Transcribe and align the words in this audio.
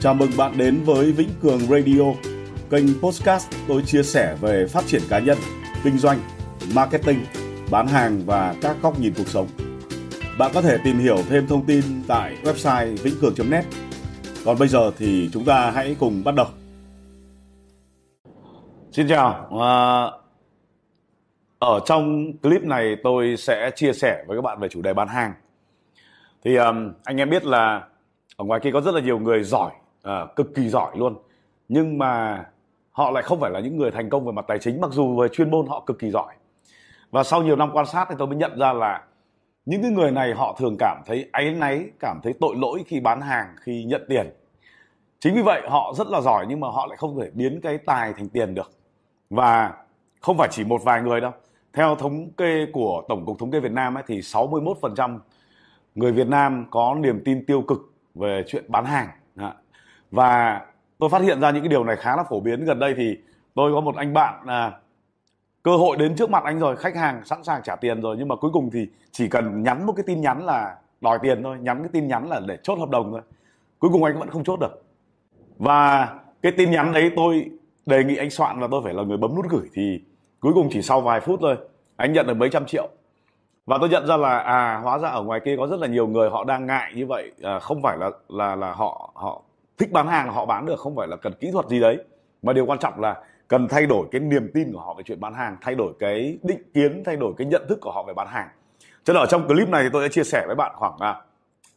Chào 0.00 0.14
mừng 0.14 0.30
bạn 0.36 0.58
đến 0.58 0.82
với 0.84 1.12
Vĩnh 1.12 1.28
Cường 1.42 1.60
Radio, 1.60 2.02
kênh 2.70 2.86
podcast 3.02 3.50
tôi 3.68 3.82
chia 3.82 4.02
sẻ 4.02 4.36
về 4.40 4.66
phát 4.66 4.84
triển 4.86 5.02
cá 5.08 5.18
nhân, 5.18 5.38
kinh 5.84 5.98
doanh, 5.98 6.18
marketing, 6.74 7.24
bán 7.70 7.86
hàng 7.86 8.22
và 8.26 8.54
các 8.62 8.76
góc 8.82 9.00
nhìn 9.00 9.12
cuộc 9.16 9.28
sống. 9.28 9.46
Bạn 10.38 10.50
có 10.54 10.62
thể 10.62 10.78
tìm 10.84 10.98
hiểu 10.98 11.16
thêm 11.28 11.46
thông 11.46 11.66
tin 11.66 11.82
tại 12.08 12.36
website 12.42 12.96
vĩnh 12.96 13.14
cường.net. 13.20 13.64
Còn 14.44 14.58
bây 14.58 14.68
giờ 14.68 14.90
thì 14.98 15.30
chúng 15.32 15.44
ta 15.44 15.70
hãy 15.70 15.96
cùng 16.00 16.24
bắt 16.24 16.34
đầu. 16.34 16.46
Xin 18.92 19.08
chào, 19.08 19.48
à, 19.60 19.76
ở 21.58 21.80
trong 21.86 22.32
clip 22.42 22.62
này 22.62 22.96
tôi 23.02 23.36
sẽ 23.36 23.70
chia 23.76 23.92
sẻ 23.92 24.24
với 24.26 24.36
các 24.36 24.42
bạn 24.42 24.60
về 24.60 24.68
chủ 24.68 24.82
đề 24.82 24.94
bán 24.94 25.08
hàng. 25.08 25.32
Thì 26.44 26.56
um, 26.56 26.92
anh 27.04 27.16
em 27.16 27.30
biết 27.30 27.44
là 27.44 27.86
ở 28.36 28.44
ngoài 28.44 28.60
kia 28.62 28.70
có 28.72 28.80
rất 28.80 28.94
là 28.94 29.00
nhiều 29.00 29.18
người 29.18 29.44
giỏi 29.44 29.70
à, 30.02 30.26
cực 30.36 30.54
kỳ 30.54 30.68
giỏi 30.68 30.92
luôn. 30.96 31.16
Nhưng 31.68 31.98
mà 31.98 32.44
họ 32.90 33.10
lại 33.10 33.22
không 33.22 33.40
phải 33.40 33.50
là 33.50 33.60
những 33.60 33.76
người 33.76 33.90
thành 33.90 34.10
công 34.10 34.26
về 34.26 34.32
mặt 34.32 34.44
tài 34.48 34.58
chính 34.58 34.80
mặc 34.80 34.90
dù 34.92 35.16
về 35.16 35.28
chuyên 35.28 35.50
môn 35.50 35.66
họ 35.66 35.82
cực 35.86 35.98
kỳ 35.98 36.10
giỏi. 36.10 36.34
Và 37.10 37.22
sau 37.22 37.42
nhiều 37.42 37.56
năm 37.56 37.70
quan 37.72 37.86
sát 37.86 38.06
thì 38.08 38.14
tôi 38.18 38.28
mới 38.28 38.36
nhận 38.36 38.58
ra 38.58 38.72
là 38.72 39.04
những 39.66 39.82
cái 39.82 39.90
người 39.90 40.10
này 40.10 40.34
họ 40.34 40.56
thường 40.58 40.76
cảm 40.78 41.02
thấy 41.06 41.28
áy 41.32 41.50
náy 41.50 41.84
cảm 42.00 42.20
thấy 42.22 42.34
tội 42.40 42.56
lỗi 42.56 42.84
khi 42.86 43.00
bán 43.00 43.20
hàng 43.20 43.54
khi 43.60 43.84
nhận 43.84 44.02
tiền. 44.08 44.30
Chính 45.20 45.34
vì 45.34 45.42
vậy 45.42 45.62
họ 45.68 45.92
rất 45.96 46.06
là 46.06 46.20
giỏi 46.20 46.46
nhưng 46.48 46.60
mà 46.60 46.68
họ 46.68 46.86
lại 46.86 46.96
không 46.96 47.20
thể 47.20 47.30
biến 47.34 47.60
cái 47.62 47.78
tài 47.78 48.12
thành 48.12 48.28
tiền 48.28 48.54
được. 48.54 48.70
Và 49.30 49.72
không 50.20 50.38
phải 50.38 50.48
chỉ 50.52 50.64
một 50.64 50.84
vài 50.84 51.02
người 51.02 51.20
đâu. 51.20 51.32
Theo 51.72 51.94
thống 51.94 52.30
kê 52.30 52.66
của 52.72 53.02
tổng 53.08 53.26
cục 53.26 53.38
thống 53.38 53.50
kê 53.50 53.60
Việt 53.60 53.72
Nam 53.72 53.94
ấy, 53.94 54.04
thì 54.06 54.20
61% 54.20 55.18
người 55.94 56.12
Việt 56.12 56.28
Nam 56.28 56.66
có 56.70 56.94
niềm 56.94 57.22
tin 57.24 57.46
tiêu 57.46 57.62
cực 57.62 57.92
về 58.14 58.44
chuyện 58.46 58.64
bán 58.68 58.84
hàng 58.84 59.08
và 60.10 60.60
tôi 60.98 61.10
phát 61.10 61.22
hiện 61.22 61.40
ra 61.40 61.50
những 61.50 61.62
cái 61.62 61.68
điều 61.68 61.84
này 61.84 61.96
khá 61.96 62.16
là 62.16 62.24
phổ 62.24 62.40
biến. 62.40 62.64
Gần 62.64 62.78
đây 62.78 62.94
thì 62.96 63.18
tôi 63.54 63.72
có 63.74 63.80
một 63.80 63.96
anh 63.96 64.14
bạn 64.14 64.34
là 64.46 64.72
cơ 65.62 65.76
hội 65.76 65.96
đến 65.96 66.16
trước 66.16 66.30
mặt 66.30 66.44
anh 66.44 66.58
rồi 66.58 66.76
khách 66.76 66.96
hàng 66.96 67.24
sẵn 67.24 67.44
sàng 67.44 67.62
trả 67.64 67.76
tiền 67.76 68.00
rồi. 68.00 68.16
Nhưng 68.18 68.28
mà 68.28 68.36
cuối 68.36 68.50
cùng 68.52 68.70
thì 68.70 68.88
chỉ 69.10 69.28
cần 69.28 69.62
nhắn 69.62 69.86
một 69.86 69.92
cái 69.96 70.04
tin 70.06 70.20
nhắn 70.20 70.44
là 70.46 70.76
đòi 71.00 71.18
tiền 71.22 71.42
thôi 71.42 71.56
nhắn 71.60 71.78
cái 71.78 71.90
tin 71.92 72.08
nhắn 72.08 72.28
là 72.28 72.40
để 72.46 72.58
chốt 72.62 72.78
hợp 72.78 72.90
đồng 72.90 73.10
thôi. 73.10 73.20
Cuối 73.78 73.90
cùng 73.92 74.04
anh 74.04 74.18
vẫn 74.18 74.30
không 74.30 74.44
chốt 74.44 74.60
được. 74.60 74.84
Và 75.58 76.08
cái 76.42 76.52
tin 76.52 76.70
nhắn 76.70 76.92
đấy 76.92 77.10
tôi 77.16 77.50
đề 77.86 78.04
nghị 78.04 78.16
anh 78.16 78.30
soạn 78.30 78.60
là 78.60 78.68
tôi 78.70 78.80
phải 78.84 78.94
là 78.94 79.02
người 79.02 79.16
bấm 79.16 79.34
nút 79.34 79.46
gửi 79.48 79.68
thì 79.74 80.00
cuối 80.40 80.52
cùng 80.54 80.68
chỉ 80.72 80.82
sau 80.82 81.00
vài 81.00 81.20
phút 81.20 81.38
thôi 81.42 81.56
anh 81.96 82.12
nhận 82.12 82.26
được 82.26 82.34
mấy 82.34 82.50
trăm 82.50 82.66
triệu. 82.66 82.88
Và 83.66 83.78
tôi 83.80 83.88
nhận 83.88 84.06
ra 84.06 84.16
là 84.16 84.38
à 84.38 84.80
hóa 84.82 84.98
ra 84.98 85.08
ở 85.08 85.22
ngoài 85.22 85.40
kia 85.44 85.56
có 85.56 85.66
rất 85.66 85.80
là 85.80 85.86
nhiều 85.86 86.06
người 86.06 86.30
họ 86.30 86.44
đang 86.44 86.66
ngại 86.66 86.92
như 86.94 87.06
vậy 87.06 87.32
à, 87.42 87.58
không 87.58 87.82
phải 87.82 87.96
là 87.98 88.10
là 88.28 88.56
là 88.56 88.72
họ 88.72 89.10
họ 89.14 89.42
thích 89.78 89.92
bán 89.92 90.08
hàng 90.08 90.32
họ 90.32 90.46
bán 90.46 90.66
được 90.66 90.80
không 90.80 90.96
phải 90.96 91.08
là 91.08 91.16
cần 91.16 91.32
kỹ 91.40 91.50
thuật 91.50 91.66
gì 91.66 91.80
đấy. 91.80 91.98
Mà 92.42 92.52
điều 92.52 92.66
quan 92.66 92.78
trọng 92.78 93.00
là 93.00 93.22
cần 93.48 93.68
thay 93.68 93.86
đổi 93.86 94.06
cái 94.10 94.20
niềm 94.20 94.50
tin 94.54 94.72
của 94.72 94.80
họ 94.80 94.94
về 94.94 95.02
chuyện 95.06 95.20
bán 95.20 95.34
hàng 95.34 95.56
thay 95.60 95.74
đổi 95.74 95.92
cái 95.98 96.38
định 96.42 96.62
kiến 96.74 97.02
thay 97.04 97.16
đổi 97.16 97.34
cái 97.38 97.46
nhận 97.46 97.62
thức 97.68 97.78
của 97.80 97.92
họ 97.92 98.02
về 98.02 98.14
bán 98.14 98.28
hàng. 98.28 98.48
Cho 99.04 99.12
nên 99.12 99.22
ở 99.22 99.26
trong 99.26 99.48
clip 99.48 99.68
này 99.68 99.82
thì 99.82 99.88
tôi 99.92 100.04
sẽ 100.04 100.12
chia 100.12 100.24
sẻ 100.24 100.44
với 100.46 100.54
bạn 100.54 100.72
khoảng 100.74 100.96
à, 100.98 101.20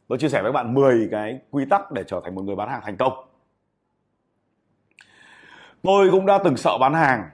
tôi 0.07 0.17
chia 0.17 0.29
sẻ 0.29 0.41
với 0.41 0.51
bạn 0.51 0.73
10 0.73 1.07
cái 1.11 1.39
quy 1.51 1.65
tắc 1.69 1.91
để 1.91 2.03
trở 2.07 2.21
thành 2.23 2.35
một 2.35 2.41
người 2.41 2.55
bán 2.55 2.69
hàng 2.69 2.81
thành 2.83 2.97
công. 2.97 3.13
Tôi 5.83 6.11
cũng 6.11 6.25
đã 6.25 6.39
từng 6.43 6.57
sợ 6.57 6.77
bán 6.77 6.93
hàng. 6.93 7.29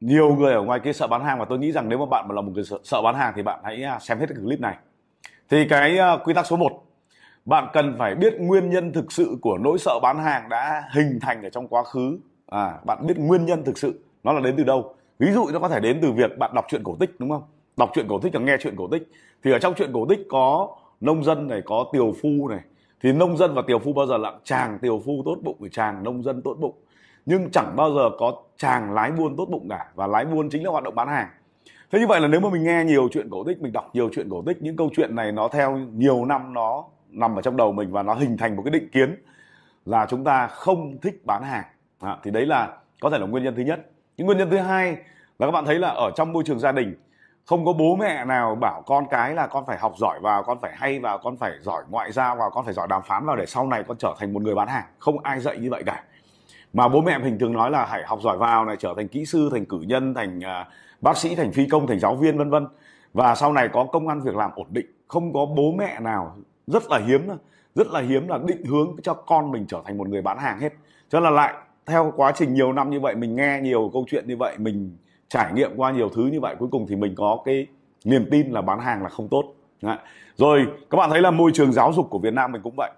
Nhiều 0.00 0.34
người 0.34 0.52
ở 0.52 0.62
ngoài 0.62 0.80
kia 0.80 0.92
sợ 0.92 1.06
bán 1.06 1.24
hàng 1.24 1.38
và 1.38 1.44
tôi 1.44 1.58
nghĩ 1.58 1.72
rằng 1.72 1.88
nếu 1.88 1.98
mà 1.98 2.06
bạn 2.10 2.28
mà 2.28 2.34
là 2.34 2.40
một 2.40 2.52
người 2.54 2.64
sợ, 2.64 2.78
sợ 2.84 3.02
bán 3.02 3.14
hàng 3.14 3.32
thì 3.36 3.42
bạn 3.42 3.60
hãy 3.64 3.82
à, 3.82 3.98
xem 3.98 4.18
hết 4.18 4.26
cái 4.28 4.38
clip 4.44 4.60
này. 4.60 4.76
Thì 5.50 5.68
cái 5.68 5.98
à, 5.98 6.16
quy 6.24 6.34
tắc 6.34 6.46
số 6.46 6.56
1 6.56 6.84
bạn 7.44 7.68
cần 7.72 7.96
phải 7.98 8.14
biết 8.14 8.34
nguyên 8.38 8.70
nhân 8.70 8.92
thực 8.92 9.12
sự 9.12 9.36
của 9.42 9.58
nỗi 9.58 9.78
sợ 9.78 9.98
bán 10.02 10.18
hàng 10.18 10.48
đã 10.48 10.82
hình 10.92 11.18
thành 11.20 11.42
ở 11.42 11.50
trong 11.50 11.68
quá 11.68 11.84
khứ. 11.84 12.18
À 12.46 12.78
bạn 12.84 13.06
biết 13.06 13.18
nguyên 13.18 13.46
nhân 13.46 13.64
thực 13.64 13.78
sự, 13.78 14.00
nó 14.24 14.32
là 14.32 14.40
đến 14.40 14.54
từ 14.56 14.64
đâu? 14.64 14.94
Ví 15.18 15.32
dụ 15.32 15.46
nó 15.52 15.58
có 15.58 15.68
thể 15.68 15.80
đến 15.80 15.98
từ 16.02 16.12
việc 16.12 16.38
bạn 16.38 16.50
đọc 16.54 16.64
truyện 16.68 16.82
cổ 16.84 16.96
tích, 17.00 17.10
đúng 17.18 17.30
không? 17.30 17.42
Đọc 17.76 17.90
truyện 17.94 18.06
cổ 18.08 18.18
tích 18.18 18.32
và 18.32 18.40
nghe 18.40 18.56
truyện 18.60 18.76
cổ 18.76 18.88
tích. 18.88 19.10
Thì 19.44 19.52
ở 19.52 19.58
trong 19.58 19.74
truyện 19.74 19.90
cổ 19.92 20.06
tích 20.08 20.20
có 20.30 20.68
nông 21.00 21.24
dân 21.24 21.48
này, 21.48 21.62
có 21.64 21.84
tiều 21.92 22.14
phu 22.22 22.48
này. 22.48 22.60
Thì 23.02 23.12
nông 23.12 23.36
dân 23.36 23.54
và 23.54 23.62
tiều 23.66 23.78
phu 23.78 23.92
bao 23.92 24.06
giờ 24.06 24.16
là 24.16 24.32
chàng 24.44 24.78
tiều 24.78 25.02
phu 25.06 25.22
tốt 25.24 25.36
bụng 25.42 25.56
và 25.58 25.68
chàng 25.72 26.04
nông 26.04 26.22
dân 26.22 26.42
tốt 26.42 26.56
bụng. 26.60 26.74
Nhưng 27.26 27.50
chẳng 27.50 27.76
bao 27.76 27.94
giờ 27.94 28.10
có 28.18 28.32
chàng 28.56 28.92
lái 28.92 29.12
buôn 29.12 29.36
tốt 29.36 29.46
bụng 29.50 29.68
cả, 29.68 29.86
và 29.94 30.06
lái 30.06 30.24
buôn 30.24 30.50
chính 30.50 30.64
là 30.64 30.70
hoạt 30.70 30.84
động 30.84 30.94
bán 30.94 31.08
hàng. 31.08 31.28
Thế 31.92 31.98
như 31.98 32.06
vậy 32.06 32.20
là 32.20 32.28
nếu 32.28 32.40
mà 32.40 32.50
mình 32.50 32.64
nghe 32.64 32.84
nhiều 32.84 33.08
chuyện 33.12 33.28
cổ 33.30 33.44
tích, 33.44 33.62
mình 33.62 33.72
đọc 33.72 33.90
nhiều 33.92 34.08
chuyện 34.12 34.28
cổ 34.30 34.42
tích, 34.46 34.62
những 34.62 34.76
câu 34.76 34.90
chuyện 34.96 35.16
này 35.16 35.32
nó 35.32 35.48
theo 35.48 35.76
nhiều 35.76 36.24
năm 36.24 36.54
nó 36.54 36.84
nằm 37.14 37.38
ở 37.38 37.42
trong 37.42 37.56
đầu 37.56 37.72
mình 37.72 37.92
và 37.92 38.02
nó 38.02 38.14
hình 38.14 38.36
thành 38.36 38.56
một 38.56 38.62
cái 38.64 38.70
định 38.70 38.88
kiến 38.92 39.16
là 39.84 40.06
chúng 40.06 40.24
ta 40.24 40.46
không 40.46 40.98
thích 41.02 41.20
bán 41.24 41.42
hàng. 41.42 41.64
À, 42.00 42.16
thì 42.22 42.30
đấy 42.30 42.46
là 42.46 42.68
có 43.00 43.10
thể 43.10 43.18
là 43.18 43.26
nguyên 43.26 43.44
nhân 43.44 43.54
thứ 43.56 43.62
nhất. 43.62 43.80
Những 44.16 44.26
nguyên 44.26 44.38
nhân 44.38 44.50
thứ 44.50 44.58
hai 44.58 44.96
là 45.38 45.46
các 45.46 45.50
bạn 45.50 45.64
thấy 45.64 45.78
là 45.78 45.88
ở 45.88 46.10
trong 46.16 46.32
môi 46.32 46.44
trường 46.46 46.58
gia 46.58 46.72
đình 46.72 46.94
không 47.44 47.64
có 47.64 47.72
bố 47.72 47.96
mẹ 47.96 48.24
nào 48.24 48.54
bảo 48.54 48.82
con 48.86 49.06
cái 49.10 49.34
là 49.34 49.46
con 49.46 49.66
phải 49.66 49.78
học 49.78 49.92
giỏi 49.96 50.20
vào 50.20 50.42
con 50.42 50.60
phải 50.60 50.72
hay 50.74 50.98
vào 50.98 51.18
con 51.18 51.36
phải 51.36 51.52
giỏi 51.60 51.82
ngoại 51.90 52.12
giao 52.12 52.36
vào 52.36 52.50
con 52.50 52.64
phải 52.64 52.74
giỏi 52.74 52.86
đàm 52.88 53.02
phán 53.02 53.26
vào 53.26 53.36
để 53.36 53.46
sau 53.46 53.66
này 53.66 53.84
con 53.88 53.96
trở 53.96 54.14
thành 54.18 54.32
một 54.32 54.42
người 54.42 54.54
bán 54.54 54.68
hàng. 54.68 54.84
Không 54.98 55.18
ai 55.22 55.40
dạy 55.40 55.58
như 55.58 55.70
vậy 55.70 55.82
cả. 55.86 56.02
Mà 56.72 56.88
bố 56.88 57.00
mẹ 57.00 57.18
mình 57.18 57.38
thường 57.38 57.52
nói 57.52 57.70
là 57.70 57.84
hãy 57.84 58.02
học 58.06 58.18
giỏi 58.22 58.38
vào 58.38 58.64
này 58.64 58.76
trở 58.78 58.94
thành 58.96 59.08
kỹ 59.08 59.26
sư 59.26 59.48
thành 59.52 59.64
cử 59.64 59.78
nhân 59.86 60.14
thành 60.14 60.38
uh, 60.38 60.66
bác 61.00 61.16
sĩ 61.16 61.34
thành 61.34 61.52
phi 61.52 61.66
công 61.66 61.86
thành 61.86 62.00
giáo 62.00 62.14
viên 62.14 62.38
vân 62.38 62.50
vân. 62.50 62.66
Và 63.12 63.34
sau 63.34 63.52
này 63.52 63.68
có 63.68 63.84
công 63.84 64.08
ăn 64.08 64.20
việc 64.20 64.36
làm 64.36 64.50
ổn 64.54 64.66
định. 64.70 64.86
Không 65.08 65.32
có 65.32 65.46
bố 65.46 65.72
mẹ 65.78 66.00
nào 66.00 66.36
rất 66.66 66.90
là 66.90 66.98
hiếm 66.98 67.28
rất 67.74 67.86
là 67.86 68.00
hiếm 68.00 68.28
là 68.28 68.38
định 68.46 68.64
hướng 68.64 68.96
cho 69.02 69.14
con 69.14 69.50
mình 69.50 69.66
trở 69.68 69.82
thành 69.84 69.98
một 69.98 70.08
người 70.08 70.22
bán 70.22 70.38
hàng 70.38 70.60
hết. 70.60 70.72
Cho 71.08 71.20
là 71.20 71.30
lại 71.30 71.54
theo 71.86 72.12
quá 72.16 72.32
trình 72.36 72.54
nhiều 72.54 72.72
năm 72.72 72.90
như 72.90 73.00
vậy 73.00 73.14
mình 73.14 73.36
nghe 73.36 73.60
nhiều 73.62 73.90
câu 73.92 74.04
chuyện 74.08 74.28
như 74.28 74.36
vậy 74.36 74.58
mình 74.58 74.96
trải 75.28 75.52
nghiệm 75.52 75.70
qua 75.76 75.92
nhiều 75.92 76.08
thứ 76.08 76.26
như 76.26 76.40
vậy 76.40 76.56
cuối 76.58 76.68
cùng 76.72 76.86
thì 76.88 76.96
mình 76.96 77.14
có 77.16 77.38
cái 77.44 77.66
niềm 78.04 78.28
tin 78.30 78.50
là 78.50 78.62
bán 78.62 78.80
hàng 78.80 79.02
là 79.02 79.08
không 79.08 79.28
tốt. 79.28 79.44
Rồi 80.36 80.66
các 80.90 80.96
bạn 80.96 81.10
thấy 81.10 81.20
là 81.20 81.30
môi 81.30 81.50
trường 81.54 81.72
giáo 81.72 81.92
dục 81.92 82.06
của 82.10 82.18
Việt 82.18 82.34
Nam 82.34 82.52
mình 82.52 82.62
cũng 82.62 82.74
vậy. 82.76 82.90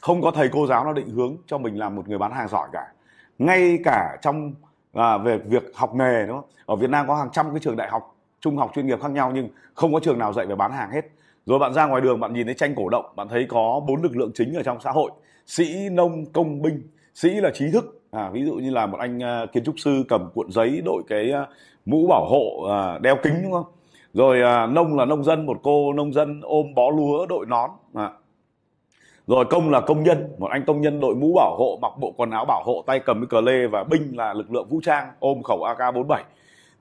Không 0.00 0.22
có 0.22 0.30
thầy 0.30 0.48
cô 0.52 0.66
giáo 0.66 0.84
nó 0.84 0.92
định 0.92 1.10
hướng 1.10 1.36
cho 1.46 1.58
mình 1.58 1.78
làm 1.78 1.96
một 1.96 2.08
người 2.08 2.18
bán 2.18 2.32
hàng 2.32 2.48
giỏi 2.48 2.68
cả. 2.72 2.92
Ngay 3.38 3.78
cả 3.84 4.16
trong 4.22 4.54
à, 4.92 5.18
về 5.18 5.38
việc 5.38 5.62
học 5.74 5.94
nghề 5.94 6.26
đúng 6.26 6.40
không? 6.40 6.50
ở 6.66 6.76
Việt 6.76 6.90
Nam 6.90 7.06
có 7.08 7.16
hàng 7.16 7.30
trăm 7.32 7.50
cái 7.50 7.60
trường 7.60 7.76
đại 7.76 7.88
học 7.90 8.16
trung 8.40 8.56
học 8.56 8.70
chuyên 8.74 8.86
nghiệp 8.86 8.98
khác 9.02 9.10
nhau 9.10 9.32
nhưng 9.34 9.48
không 9.74 9.94
có 9.94 10.00
trường 10.00 10.18
nào 10.18 10.32
dạy 10.32 10.46
về 10.46 10.54
bán 10.54 10.72
hàng 10.72 10.90
hết 10.90 11.04
rồi 11.46 11.58
bạn 11.58 11.74
ra 11.74 11.86
ngoài 11.86 12.00
đường 12.02 12.20
bạn 12.20 12.32
nhìn 12.32 12.46
thấy 12.46 12.54
tranh 12.54 12.74
cổ 12.76 12.88
động 12.88 13.04
bạn 13.16 13.28
thấy 13.28 13.46
có 13.48 13.80
bốn 13.88 14.02
lực 14.02 14.16
lượng 14.16 14.30
chính 14.34 14.54
ở 14.54 14.62
trong 14.62 14.80
xã 14.80 14.90
hội. 14.90 15.10
Sĩ 15.46 15.88
nông 15.88 16.24
công 16.32 16.62
binh. 16.62 16.82
Sĩ 17.14 17.28
là 17.28 17.50
trí 17.54 17.70
thức. 17.72 18.00
À, 18.10 18.30
ví 18.30 18.44
dụ 18.44 18.54
như 18.54 18.70
là 18.70 18.86
một 18.86 18.98
anh 19.00 19.22
à, 19.22 19.46
kiến 19.52 19.64
trúc 19.64 19.74
sư 19.78 20.04
cầm 20.08 20.30
cuộn 20.34 20.50
giấy 20.50 20.82
đội 20.84 21.02
cái 21.08 21.32
à, 21.32 21.46
mũ 21.86 22.06
bảo 22.06 22.26
hộ 22.28 22.68
à, 22.70 22.98
đeo 22.98 23.16
kính 23.22 23.42
đúng 23.42 23.52
không? 23.52 23.64
Rồi 24.14 24.42
à, 24.42 24.66
nông 24.66 24.96
là 24.96 25.04
nông 25.04 25.24
dân 25.24 25.46
một 25.46 25.60
cô 25.62 25.92
nông 25.92 26.12
dân 26.12 26.40
ôm 26.40 26.74
bó 26.74 26.90
lúa 26.90 27.26
đội 27.26 27.46
nón. 27.46 27.70
À. 27.94 28.10
rồi 29.26 29.44
công 29.50 29.70
là 29.70 29.80
công 29.80 30.02
nhân 30.02 30.28
một 30.38 30.48
anh 30.50 30.64
công 30.66 30.80
nhân 30.80 31.00
đội 31.00 31.14
mũ 31.14 31.32
bảo 31.36 31.56
hộ 31.58 31.78
mặc 31.82 31.92
bộ 31.98 32.14
quần 32.16 32.30
áo 32.30 32.44
bảo 32.44 32.62
hộ 32.66 32.84
tay 32.86 33.00
cầm 33.00 33.20
cái 33.20 33.26
cờ 33.30 33.40
lê 33.40 33.66
và 33.66 33.84
binh 33.84 34.16
là 34.16 34.34
lực 34.34 34.52
lượng 34.52 34.68
vũ 34.68 34.80
trang 34.82 35.08
ôm 35.20 35.42
khẩu 35.42 35.62
ak 35.62 35.94
47 35.94 36.24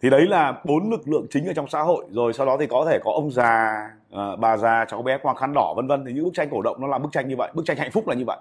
thì 0.03 0.09
đấy 0.09 0.27
là 0.27 0.61
bốn 0.63 0.89
lực 0.89 1.07
lượng 1.07 1.25
chính 1.29 1.45
ở 1.45 1.53
trong 1.53 1.67
xã 1.67 1.81
hội. 1.81 2.05
Rồi 2.09 2.33
sau 2.33 2.45
đó 2.45 2.57
thì 2.59 2.67
có 2.67 2.85
thể 2.89 2.99
có 3.03 3.11
ông 3.11 3.31
già 3.31 3.89
à, 4.11 4.35
bà 4.39 4.57
già 4.57 4.85
cháu 4.85 5.01
bé 5.01 5.17
quàng 5.17 5.35
khăn 5.35 5.53
đỏ 5.53 5.73
vân 5.75 5.87
vân. 5.87 6.05
Thì 6.05 6.13
những 6.13 6.23
bức 6.23 6.33
tranh 6.33 6.47
cổ 6.51 6.61
động 6.61 6.81
nó 6.81 6.87
là 6.87 6.97
bức 6.97 7.11
tranh 7.11 7.27
như 7.27 7.35
vậy. 7.35 7.51
Bức 7.53 7.65
tranh 7.65 7.77
hạnh 7.77 7.91
phúc 7.91 8.07
là 8.07 8.15
như 8.15 8.25
vậy. 8.25 8.37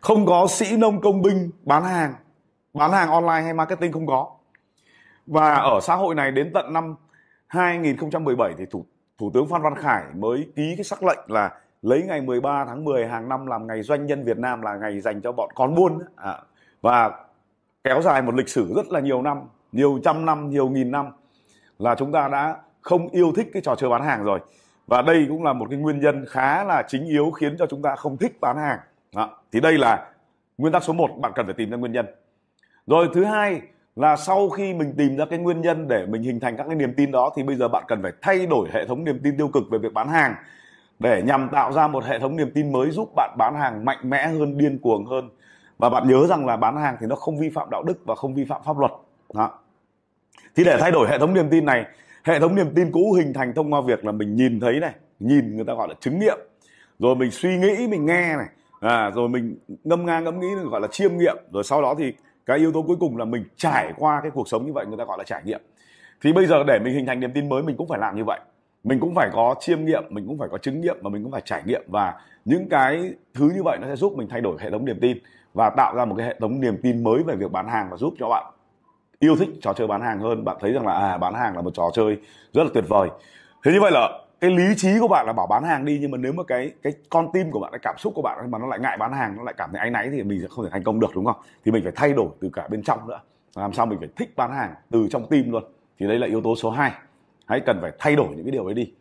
Không 0.00 0.26
có 0.26 0.46
sĩ 0.46 0.76
nông 0.76 1.00
công 1.00 1.22
binh 1.22 1.50
bán 1.62 1.84
hàng. 1.84 2.14
Bán 2.74 2.92
hàng 2.92 3.08
online 3.08 3.40
hay 3.44 3.54
marketing 3.54 3.92
không 3.92 4.06
có. 4.06 4.30
Và 5.26 5.54
ở 5.54 5.80
xã 5.82 5.94
hội 5.94 6.14
này 6.14 6.30
đến 6.30 6.50
tận 6.54 6.72
năm 6.72 6.94
2017 7.46 8.54
thì 8.58 8.64
thủ 8.70 8.84
thủ 9.18 9.30
tướng 9.34 9.48
Phan 9.48 9.62
Văn 9.62 9.74
Khải 9.76 10.04
mới 10.14 10.48
ký 10.56 10.74
cái 10.76 10.84
sắc 10.84 11.02
lệnh 11.02 11.20
là 11.26 11.50
lấy 11.82 12.02
ngày 12.02 12.20
13 12.20 12.64
tháng 12.64 12.84
10 12.84 13.06
hàng 13.06 13.28
năm 13.28 13.46
làm 13.46 13.66
ngày 13.66 13.82
doanh 13.82 14.06
nhân 14.06 14.24
Việt 14.24 14.38
Nam 14.38 14.62
là 14.62 14.76
ngày 14.76 15.00
dành 15.00 15.20
cho 15.20 15.32
bọn 15.32 15.50
con 15.54 15.74
buôn. 15.74 15.98
À, 16.16 16.38
và 16.80 17.10
kéo 17.84 18.02
dài 18.02 18.22
một 18.22 18.34
lịch 18.34 18.48
sử 18.48 18.72
rất 18.76 18.92
là 18.92 19.00
nhiều 19.00 19.22
năm 19.22 19.38
nhiều 19.72 20.00
trăm 20.04 20.26
năm, 20.26 20.50
nhiều 20.50 20.68
nghìn 20.68 20.90
năm 20.90 21.06
là 21.78 21.94
chúng 21.94 22.12
ta 22.12 22.28
đã 22.28 22.56
không 22.80 23.08
yêu 23.08 23.32
thích 23.36 23.50
cái 23.52 23.62
trò 23.62 23.74
chơi 23.74 23.90
bán 23.90 24.02
hàng 24.02 24.24
rồi. 24.24 24.40
Và 24.86 25.02
đây 25.02 25.26
cũng 25.28 25.44
là 25.44 25.52
một 25.52 25.66
cái 25.70 25.78
nguyên 25.78 26.00
nhân 26.00 26.24
khá 26.28 26.64
là 26.64 26.82
chính 26.88 27.04
yếu 27.04 27.30
khiến 27.30 27.56
cho 27.58 27.66
chúng 27.66 27.82
ta 27.82 27.96
không 27.96 28.16
thích 28.16 28.40
bán 28.40 28.56
hàng. 28.56 28.78
Đó. 29.16 29.30
thì 29.52 29.60
đây 29.60 29.78
là 29.78 30.10
nguyên 30.58 30.72
tắc 30.72 30.82
số 30.82 30.92
1 30.92 31.10
bạn 31.20 31.32
cần 31.34 31.46
phải 31.46 31.54
tìm 31.54 31.70
ra 31.70 31.76
nguyên 31.76 31.92
nhân. 31.92 32.06
Rồi 32.86 33.08
thứ 33.14 33.24
hai 33.24 33.60
là 33.96 34.16
sau 34.16 34.48
khi 34.48 34.74
mình 34.74 34.94
tìm 34.98 35.16
ra 35.16 35.24
cái 35.24 35.38
nguyên 35.38 35.60
nhân 35.60 35.88
để 35.88 36.06
mình 36.06 36.22
hình 36.22 36.40
thành 36.40 36.56
các 36.56 36.66
cái 36.66 36.76
niềm 36.76 36.94
tin 36.96 37.10
đó, 37.10 37.30
thì 37.36 37.42
bây 37.42 37.56
giờ 37.56 37.68
bạn 37.68 37.84
cần 37.88 38.02
phải 38.02 38.12
thay 38.22 38.46
đổi 38.46 38.68
hệ 38.72 38.86
thống 38.86 39.04
niềm 39.04 39.20
tin 39.24 39.36
tiêu 39.36 39.48
cực 39.48 39.62
về 39.70 39.78
việc 39.78 39.92
bán 39.92 40.08
hàng 40.08 40.34
để 40.98 41.22
nhằm 41.22 41.48
tạo 41.52 41.72
ra 41.72 41.88
một 41.88 42.04
hệ 42.04 42.18
thống 42.18 42.36
niềm 42.36 42.50
tin 42.54 42.72
mới 42.72 42.90
giúp 42.90 43.12
bạn 43.16 43.34
bán 43.38 43.54
hàng 43.54 43.84
mạnh 43.84 44.10
mẽ 44.10 44.26
hơn, 44.26 44.58
điên 44.58 44.78
cuồng 44.78 45.06
hơn. 45.06 45.30
Và 45.78 45.88
bạn 45.88 46.08
nhớ 46.08 46.26
rằng 46.26 46.46
là 46.46 46.56
bán 46.56 46.76
hàng 46.76 46.96
thì 47.00 47.06
nó 47.06 47.16
không 47.16 47.38
vi 47.38 47.50
phạm 47.50 47.70
đạo 47.70 47.82
đức 47.82 47.98
và 48.04 48.14
không 48.14 48.34
vi 48.34 48.44
phạm 48.44 48.62
pháp 48.64 48.78
luật. 48.78 48.92
Đó 49.34 49.58
thì 50.56 50.64
để 50.64 50.76
thay 50.80 50.90
đổi 50.90 51.08
hệ 51.08 51.18
thống 51.18 51.34
niềm 51.34 51.48
tin 51.50 51.64
này 51.64 51.84
hệ 52.24 52.40
thống 52.40 52.54
niềm 52.54 52.66
tin 52.74 52.92
cũ 52.92 53.12
hình 53.12 53.32
thành 53.32 53.52
thông 53.54 53.72
qua 53.72 53.80
việc 53.80 54.04
là 54.04 54.12
mình 54.12 54.36
nhìn 54.36 54.60
thấy 54.60 54.80
này 54.80 54.92
nhìn 55.20 55.56
người 55.56 55.64
ta 55.64 55.74
gọi 55.74 55.88
là 55.88 55.94
chứng 56.00 56.18
nghiệm. 56.18 56.38
Rồi 56.98 57.14
mình 57.16 57.30
suy 57.30 57.56
nghĩ 57.56 57.86
mình 57.88 58.06
nghe 58.06 58.36
này 58.36 58.46
à, 58.80 59.10
rồi 59.14 59.28
mình 59.28 59.56
ngâm 59.84 60.06
nga 60.06 60.20
ngẫm 60.20 60.40
nghĩ 60.40 60.48
gọi 60.70 60.80
là 60.80 60.88
chiêm 60.90 61.16
nghiệm. 61.16 61.36
Rồi 61.52 61.64
sau 61.64 61.82
đó 61.82 61.94
thì 61.98 62.12
cái 62.46 62.58
yếu 62.58 62.72
tố 62.72 62.82
cuối 62.82 62.96
cùng 63.00 63.16
là 63.16 63.24
mình 63.24 63.44
trải 63.56 63.92
qua 63.96 64.20
cái 64.20 64.30
cuộc 64.30 64.48
sống 64.48 64.66
như 64.66 64.72
vậy 64.72 64.86
người 64.86 64.98
ta 64.98 65.04
gọi 65.04 65.18
là 65.18 65.24
trải 65.24 65.42
nghiệm. 65.44 65.60
Thì 66.22 66.32
bây 66.32 66.46
giờ 66.46 66.64
để 66.66 66.78
mình 66.78 66.94
hình 66.94 67.06
thành 67.06 67.20
niềm 67.20 67.32
tin 67.32 67.48
mới 67.48 67.62
mình 67.62 67.76
cũng 67.76 67.88
phải 67.88 67.98
làm 67.98 68.16
như 68.16 68.24
vậy. 68.24 68.40
Mình 68.84 69.00
cũng 69.00 69.14
phải 69.14 69.30
có 69.32 69.54
chiêm 69.60 69.84
nghiệm 69.84 70.04
mình 70.08 70.26
cũng 70.28 70.38
phải 70.38 70.48
có 70.48 70.58
chứng 70.58 70.80
nghiệm 70.80 70.96
và 71.02 71.10
mình 71.10 71.22
cũng 71.22 71.32
phải 71.32 71.42
trải 71.44 71.62
nghiệm. 71.66 71.82
Và 71.88 72.14
những 72.44 72.68
cái 72.68 73.12
thứ 73.34 73.50
như 73.54 73.62
vậy 73.64 73.78
nó 73.80 73.86
sẽ 73.88 73.96
giúp 73.96 74.12
mình 74.16 74.28
thay 74.30 74.40
đổi 74.40 74.56
hệ 74.60 74.70
thống 74.70 74.84
niềm 74.84 74.98
tin 75.00 75.18
và 75.54 75.70
tạo 75.76 75.94
ra 75.96 76.04
một 76.04 76.14
cái 76.18 76.26
hệ 76.26 76.36
thống 76.40 76.60
niềm 76.60 76.76
tin 76.82 77.04
mới 77.04 77.22
về 77.22 77.36
việc 77.36 77.52
bán 77.52 77.68
hàng 77.68 77.88
và 77.90 77.96
giúp 77.96 78.14
cho 78.18 78.28
bạn 78.28 78.52
yêu 79.22 79.36
thích 79.36 79.48
trò 79.62 79.72
chơi 79.72 79.86
bán 79.86 80.00
hàng 80.00 80.20
hơn. 80.20 80.44
Bạn 80.44 80.56
thấy 80.60 80.72
rằng 80.72 80.86
là 80.86 80.94
à 80.94 81.18
bán 81.18 81.34
hàng 81.34 81.56
là 81.56 81.62
một 81.62 81.74
trò 81.74 81.90
chơi 81.94 82.16
rất 82.52 82.62
là 82.62 82.68
tuyệt 82.74 82.84
vời. 82.88 83.08
Thế 83.64 83.72
như 83.72 83.80
vậy 83.80 83.90
là 83.92 84.08
cái 84.40 84.50
lý 84.50 84.74
trí 84.76 84.98
của 85.00 85.08
bạn 85.08 85.26
là 85.26 85.32
bảo 85.32 85.46
bán 85.46 85.64
hàng 85.64 85.84
đi 85.84 85.98
nhưng 86.00 86.10
mà 86.10 86.18
nếu 86.18 86.32
mà 86.32 86.42
cái 86.44 86.72
cái 86.82 86.92
con 87.10 87.28
tim 87.32 87.50
của 87.50 87.60
bạn 87.60 87.70
cái 87.72 87.80
cảm 87.82 87.94
xúc 87.98 88.12
của 88.16 88.22
bạn 88.22 88.50
mà 88.50 88.58
nó 88.58 88.66
lại 88.66 88.78
ngại 88.78 88.96
bán 88.96 89.12
hàng 89.12 89.36
nó 89.36 89.42
lại 89.42 89.54
cảm 89.58 89.70
thấy 89.72 89.80
áy 89.80 89.90
náy 89.90 90.08
thì 90.12 90.22
mình 90.22 90.40
sẽ 90.42 90.46
không 90.50 90.64
thể 90.64 90.70
thành 90.70 90.82
công 90.84 91.00
được 91.00 91.10
đúng 91.14 91.24
không? 91.24 91.36
Thì 91.64 91.72
mình 91.72 91.82
phải 91.82 91.92
thay 91.96 92.12
đổi 92.12 92.28
từ 92.40 92.50
cả 92.52 92.68
bên 92.70 92.82
trong 92.82 93.08
nữa. 93.08 93.20
Làm 93.56 93.72
sao 93.72 93.86
mình 93.86 93.98
phải 93.98 94.08
thích 94.16 94.32
bán 94.36 94.52
hàng 94.52 94.74
từ 94.90 95.06
trong 95.10 95.26
tim 95.30 95.52
luôn. 95.52 95.64
Thì 95.98 96.06
đây 96.06 96.18
là 96.18 96.26
yếu 96.26 96.40
tố 96.40 96.56
số 96.56 96.70
2 96.70 96.92
hãy 97.46 97.60
cần 97.60 97.78
phải 97.80 97.92
thay 97.98 98.16
đổi 98.16 98.28
những 98.28 98.44
cái 98.44 98.52
điều 98.52 98.64
ấy 98.64 98.74
đi. 98.74 98.92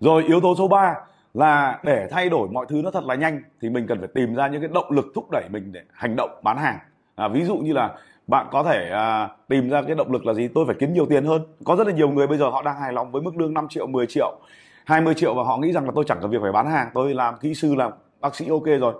Rồi 0.00 0.24
yếu 0.24 0.40
tố 0.40 0.54
số 0.58 0.68
3 0.68 0.94
là 1.34 1.80
để 1.82 2.08
thay 2.10 2.28
đổi 2.28 2.48
mọi 2.48 2.66
thứ 2.68 2.80
nó 2.84 2.90
thật 2.90 3.04
là 3.04 3.14
nhanh 3.14 3.42
thì 3.60 3.70
mình 3.70 3.86
cần 3.86 3.98
phải 3.98 4.08
tìm 4.14 4.34
ra 4.34 4.48
những 4.48 4.60
cái 4.60 4.70
động 4.74 4.90
lực 4.90 5.06
thúc 5.14 5.30
đẩy 5.30 5.44
mình 5.50 5.72
để 5.72 5.80
hành 5.92 6.16
động 6.16 6.30
bán 6.42 6.58
hàng. 6.58 6.78
À, 7.16 7.28
ví 7.28 7.44
dụ 7.44 7.56
như 7.56 7.72
là 7.72 7.94
bạn 8.26 8.46
có 8.52 8.62
thể 8.62 8.90
à, 8.90 9.28
tìm 9.48 9.70
ra 9.70 9.82
cái 9.82 9.94
động 9.94 10.12
lực 10.12 10.26
là 10.26 10.34
gì? 10.34 10.48
Tôi 10.48 10.66
phải 10.66 10.76
kiếm 10.80 10.92
nhiều 10.92 11.06
tiền 11.06 11.24
hơn. 11.24 11.42
Có 11.64 11.76
rất 11.76 11.86
là 11.86 11.92
nhiều 11.92 12.08
người 12.08 12.26
bây 12.26 12.38
giờ 12.38 12.48
họ 12.48 12.62
đang 12.62 12.80
hài 12.80 12.92
lòng 12.92 13.12
với 13.12 13.22
mức 13.22 13.36
lương 13.36 13.54
5 13.54 13.66
triệu 13.70 13.86
10 13.86 14.06
triệu 14.06 14.38
20 14.84 15.14
triệu 15.14 15.34
và 15.34 15.42
họ 15.42 15.56
nghĩ 15.56 15.72
rằng 15.72 15.84
là 15.84 15.92
tôi 15.94 16.04
chẳng 16.08 16.18
cần 16.22 16.30
việc 16.30 16.38
phải 16.42 16.52
bán 16.52 16.66
hàng. 16.66 16.88
Tôi 16.94 17.14
làm 17.14 17.34
kỹ 17.40 17.54
sư 17.54 17.74
làm 17.74 17.92
bác 18.20 18.34
sĩ 18.34 18.48
ok 18.48 18.66
rồi. 18.80 18.94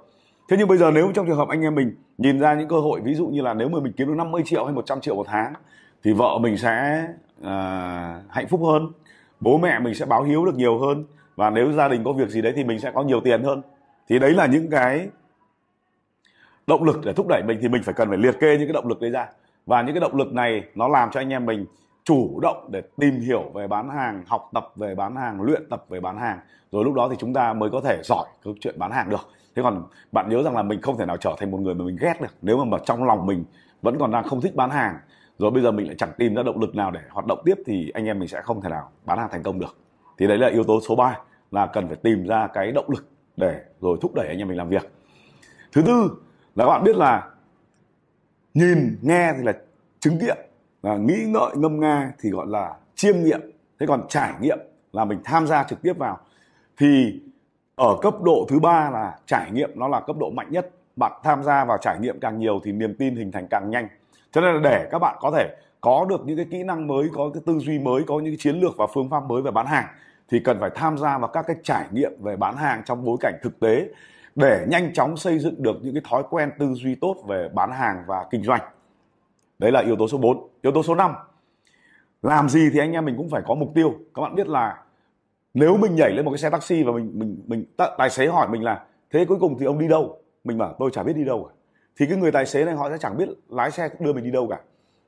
Thế 0.48 0.56
nhưng 0.58 0.68
bây 0.68 0.78
giờ 0.78 0.90
nếu 0.90 1.12
trong 1.14 1.26
trường 1.26 1.36
hợp 1.36 1.48
anh 1.48 1.62
em 1.62 1.74
mình 1.74 1.94
nhìn 2.18 2.40
ra 2.40 2.54
những 2.54 2.68
cơ 2.68 2.80
hội 2.80 3.00
ví 3.00 3.14
dụ 3.14 3.26
như 3.26 3.42
là 3.42 3.54
nếu 3.54 3.68
mà 3.68 3.80
mình 3.80 3.92
kiếm 3.96 4.08
được 4.08 4.14
50 4.16 4.42
triệu 4.46 4.64
hay 4.64 4.74
100 4.74 5.00
triệu 5.00 5.14
một 5.14 5.26
tháng 5.28 5.52
thì 6.04 6.12
vợ 6.12 6.38
mình 6.40 6.56
sẽ 6.56 7.06
à, 7.42 8.22
hạnh 8.28 8.48
phúc 8.48 8.60
hơn 8.62 8.92
bố 9.40 9.58
mẹ 9.58 9.78
mình 9.78 9.94
sẽ 9.94 10.06
báo 10.06 10.22
hiếu 10.22 10.44
được 10.44 10.54
nhiều 10.54 10.78
hơn 10.78 11.04
và 11.36 11.50
nếu 11.50 11.72
gia 11.72 11.88
đình 11.88 12.04
có 12.04 12.12
việc 12.12 12.28
gì 12.28 12.42
đấy 12.42 12.52
thì 12.56 12.64
mình 12.64 12.80
sẽ 12.80 12.90
có 12.90 13.02
nhiều 13.02 13.20
tiền 13.20 13.42
hơn. 13.42 13.62
Thì 14.08 14.18
đấy 14.18 14.30
là 14.30 14.46
những 14.46 14.70
cái 14.70 15.08
động 16.66 16.84
lực 16.84 17.00
để 17.04 17.12
thúc 17.12 17.26
đẩy 17.28 17.42
mình 17.46 17.58
thì 17.62 17.68
mình 17.68 17.82
phải 17.82 17.94
cần 17.94 18.08
phải 18.08 18.18
liệt 18.18 18.40
kê 18.40 18.58
những 18.58 18.68
cái 18.68 18.72
động 18.72 18.88
lực 18.88 19.00
đấy 19.00 19.10
ra. 19.10 19.26
Và 19.66 19.82
những 19.82 19.94
cái 19.94 20.00
động 20.00 20.16
lực 20.16 20.32
này 20.32 20.64
nó 20.74 20.88
làm 20.88 21.10
cho 21.10 21.20
anh 21.20 21.32
em 21.32 21.46
mình 21.46 21.66
chủ 22.04 22.40
động 22.42 22.68
để 22.72 22.82
tìm 22.96 23.20
hiểu 23.20 23.50
về 23.54 23.66
bán 23.66 23.88
hàng 23.88 24.22
học 24.26 24.50
tập 24.54 24.72
về 24.76 24.94
bán 24.94 25.16
hàng 25.16 25.42
luyện 25.42 25.68
tập 25.70 25.84
về 25.88 26.00
bán 26.00 26.18
hàng. 26.18 26.38
Rồi 26.72 26.84
lúc 26.84 26.94
đó 26.94 27.08
thì 27.10 27.16
chúng 27.18 27.34
ta 27.34 27.52
mới 27.52 27.70
có 27.70 27.80
thể 27.80 28.00
giỏi 28.04 28.26
cái 28.44 28.54
chuyện 28.60 28.78
bán 28.78 28.90
hàng 28.90 29.10
được. 29.10 29.28
Thế 29.56 29.62
còn 29.62 29.82
bạn 30.12 30.28
nhớ 30.28 30.42
rằng 30.42 30.56
là 30.56 30.62
mình 30.62 30.80
không 30.80 30.98
thể 30.98 31.06
nào 31.06 31.16
trở 31.16 31.34
thành 31.38 31.50
một 31.50 31.58
người 31.58 31.74
mà 31.74 31.84
mình 31.84 31.96
ghét 32.00 32.14
được. 32.20 32.34
Nếu 32.42 32.56
mà, 32.58 32.64
mà 32.64 32.78
trong 32.84 33.04
lòng 33.04 33.26
mình 33.26 33.44
vẫn 33.82 33.98
còn 33.98 34.10
đang 34.10 34.24
không 34.24 34.40
thích 34.40 34.54
bán 34.54 34.70
hàng 34.70 34.96
rồi 35.38 35.50
bây 35.50 35.62
giờ 35.62 35.72
mình 35.72 35.86
lại 35.86 35.96
chẳng 35.98 36.10
tìm 36.18 36.34
ra 36.34 36.42
động 36.42 36.60
lực 36.60 36.74
nào 36.74 36.90
để 36.90 37.00
hoạt 37.10 37.26
động 37.26 37.38
tiếp 37.44 37.54
thì 37.66 37.90
anh 37.94 38.04
em 38.04 38.18
mình 38.18 38.28
sẽ 38.28 38.40
không 38.40 38.60
thể 38.60 38.68
nào 38.68 38.90
bán 39.04 39.18
hàng 39.18 39.28
thành 39.32 39.42
công 39.42 39.58
được. 39.58 39.76
Thì 40.18 40.26
đấy 40.26 40.38
là 40.38 40.48
yếu 40.48 40.64
tố 40.64 40.80
số 40.88 40.96
3 40.96 41.18
là 41.50 41.66
cần 41.66 41.86
phải 41.86 41.96
tìm 41.96 42.26
ra 42.26 42.46
cái 42.46 42.72
động 42.72 42.86
lực 42.88 43.06
để 43.36 43.60
rồi 43.80 43.98
thúc 44.00 44.14
đẩy 44.14 44.28
anh 44.28 44.38
em 44.38 44.48
mình 44.48 44.58
làm 44.58 44.68
việc. 44.68 44.90
Thứ 45.72 45.82
tư 45.82 46.10
là 46.54 46.64
các 46.64 46.70
bạn 46.70 46.84
biết 46.84 46.96
là 46.96 47.28
nhìn, 48.54 48.98
nghe 49.02 49.32
thì 49.36 49.42
là 49.42 49.52
chứng 50.00 50.18
nghiệm, 50.18 50.36
và 50.82 50.96
nghĩ 50.96 51.24
ngợi, 51.26 51.56
ngâm 51.56 51.80
nga 51.80 52.12
thì 52.20 52.30
gọi 52.30 52.46
là 52.46 52.74
chiêm 52.94 53.16
nghiệm. 53.22 53.40
Thế 53.80 53.86
còn 53.86 54.06
trải 54.08 54.32
nghiệm 54.40 54.58
là 54.92 55.04
mình 55.04 55.20
tham 55.24 55.46
gia 55.46 55.64
trực 55.64 55.82
tiếp 55.82 55.92
vào. 55.98 56.18
Thì 56.76 57.20
ở 57.76 57.96
cấp 58.02 58.14
độ 58.22 58.46
thứ 58.48 58.58
ba 58.58 58.90
là 58.90 59.18
trải 59.26 59.50
nghiệm 59.50 59.70
nó 59.74 59.88
là 59.88 60.00
cấp 60.00 60.16
độ 60.20 60.30
mạnh 60.30 60.46
nhất. 60.50 60.70
Bạn 60.96 61.12
tham 61.22 61.42
gia 61.42 61.64
vào 61.64 61.78
trải 61.80 61.98
nghiệm 62.00 62.20
càng 62.20 62.38
nhiều 62.38 62.60
thì 62.64 62.72
niềm 62.72 62.94
tin 62.98 63.16
hình 63.16 63.32
thành 63.32 63.46
càng 63.50 63.70
nhanh. 63.70 63.88
Cho 64.32 64.40
nên 64.40 64.54
là 64.54 64.60
để 64.60 64.88
các 64.90 64.98
bạn 64.98 65.16
có 65.20 65.30
thể 65.30 65.56
có 65.80 66.06
được 66.08 66.20
những 66.24 66.36
cái 66.36 66.46
kỹ 66.50 66.62
năng 66.62 66.86
mới, 66.86 67.08
có 67.14 67.30
cái 67.34 67.42
tư 67.46 67.58
duy 67.58 67.78
mới, 67.78 68.02
có 68.06 68.14
những 68.14 68.32
cái 68.32 68.38
chiến 68.38 68.60
lược 68.60 68.76
và 68.76 68.86
phương 68.94 69.10
pháp 69.10 69.24
mới 69.24 69.42
về 69.42 69.50
bán 69.50 69.66
hàng, 69.66 69.86
thì 70.28 70.40
cần 70.44 70.60
phải 70.60 70.70
tham 70.74 70.98
gia 70.98 71.18
vào 71.18 71.28
các 71.28 71.44
cái 71.46 71.56
trải 71.62 71.86
nghiệm 71.92 72.12
về 72.22 72.36
bán 72.36 72.56
hàng 72.56 72.82
trong 72.84 73.04
bối 73.04 73.16
cảnh 73.20 73.34
thực 73.42 73.60
tế 73.60 73.88
để 74.34 74.66
nhanh 74.68 74.92
chóng 74.92 75.16
xây 75.16 75.38
dựng 75.38 75.62
được 75.62 75.76
những 75.82 75.94
cái 75.94 76.02
thói 76.10 76.22
quen 76.30 76.50
tư 76.58 76.74
duy 76.74 76.94
tốt 76.94 77.16
về 77.28 77.48
bán 77.54 77.70
hàng 77.70 78.04
và 78.06 78.26
kinh 78.30 78.44
doanh. 78.44 78.60
Đấy 79.58 79.72
là 79.72 79.80
yếu 79.80 79.96
tố 79.96 80.08
số 80.08 80.18
4. 80.18 80.48
Yếu 80.62 80.72
tố 80.72 80.82
số 80.82 80.94
5. 80.94 81.14
Làm 82.22 82.48
gì 82.48 82.70
thì 82.72 82.78
anh 82.78 82.92
em 82.92 83.04
mình 83.04 83.16
cũng 83.16 83.30
phải 83.30 83.42
có 83.46 83.54
mục 83.54 83.72
tiêu. 83.74 83.94
Các 84.14 84.22
bạn 84.22 84.34
biết 84.34 84.48
là 84.48 84.82
nếu 85.54 85.76
mình 85.76 85.94
nhảy 85.94 86.10
lên 86.10 86.24
một 86.24 86.30
cái 86.30 86.38
xe 86.38 86.50
taxi 86.50 86.82
và 86.82 86.92
mình 86.92 87.10
mình 87.14 87.42
mình 87.46 87.64
tài 87.98 88.10
xế 88.10 88.26
hỏi 88.26 88.48
mình 88.48 88.62
là 88.62 88.84
thế 89.10 89.24
cuối 89.24 89.38
cùng 89.40 89.58
thì 89.58 89.66
ông 89.66 89.78
đi 89.78 89.88
đâu? 89.88 90.18
Mình 90.44 90.58
bảo 90.58 90.74
tôi 90.78 90.90
chả 90.92 91.02
biết 91.02 91.12
đi 91.16 91.24
đâu 91.24 91.44
cả. 91.48 91.54
Thì 91.98 92.06
cái 92.06 92.18
người 92.18 92.32
tài 92.32 92.46
xế 92.46 92.64
này 92.64 92.74
họ 92.74 92.90
sẽ 92.90 92.98
chẳng 92.98 93.16
biết 93.16 93.28
lái 93.48 93.70
xe 93.70 93.88
đưa 93.98 94.12
mình 94.12 94.24
đi 94.24 94.30
đâu 94.30 94.46
cả. 94.50 94.60